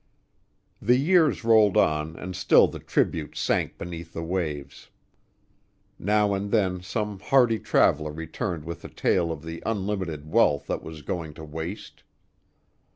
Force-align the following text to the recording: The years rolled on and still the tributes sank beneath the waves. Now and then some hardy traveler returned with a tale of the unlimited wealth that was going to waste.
The 0.81 0.97
years 0.97 1.43
rolled 1.43 1.77
on 1.77 2.15
and 2.15 2.35
still 2.35 2.65
the 2.67 2.79
tributes 2.79 3.39
sank 3.39 3.77
beneath 3.77 4.13
the 4.13 4.23
waves. 4.23 4.89
Now 5.99 6.33
and 6.33 6.49
then 6.49 6.81
some 6.81 7.19
hardy 7.19 7.59
traveler 7.59 8.11
returned 8.11 8.65
with 8.65 8.83
a 8.83 8.89
tale 8.89 9.31
of 9.31 9.43
the 9.43 9.61
unlimited 9.63 10.25
wealth 10.27 10.65
that 10.65 10.81
was 10.81 11.03
going 11.03 11.35
to 11.35 11.43
waste. 11.43 12.01